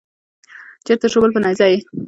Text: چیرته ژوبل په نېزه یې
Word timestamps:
چیرته 0.85 1.07
ژوبل 1.13 1.31
په 1.33 1.39
نېزه 1.43 1.65
یې 1.71 1.77